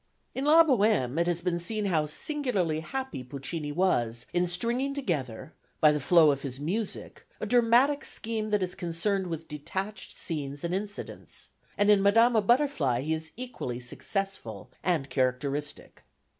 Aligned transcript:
In 0.33 0.45
La 0.45 0.63
Bohème 0.63 1.19
it 1.19 1.27
has 1.27 1.43
been 1.43 1.59
seen 1.59 1.85
how 1.85 2.07
singularly 2.07 2.79
happy 2.79 3.23
Puccini 3.23 3.71
was 3.71 4.25
in 4.33 4.47
stringing 4.47 4.95
together, 4.95 5.53
by 5.79 5.91
the 5.91 5.99
flow 5.99 6.31
of 6.31 6.41
his 6.41 6.59
music, 6.59 7.27
a 7.39 7.45
dramatic 7.45 8.03
scheme 8.03 8.49
that 8.49 8.63
is 8.63 8.73
concerned 8.73 9.27
with 9.27 9.47
detached 9.47 10.17
scenes 10.17 10.63
and 10.63 10.73
incidents; 10.73 11.49
and 11.77 11.91
in 11.91 12.01
Madama 12.01 12.41
Butterfly 12.41 13.01
he 13.01 13.13
is 13.13 13.31
equally 13.37 13.79
successful 13.79 14.71
and 14.81 15.07
characteristic. 15.07 16.01